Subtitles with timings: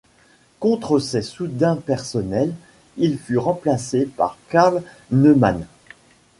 [0.59, 2.55] Contre ses souhaits personnels,
[2.97, 4.81] il fut remplacé par Karl
[5.11, 5.67] Neumann.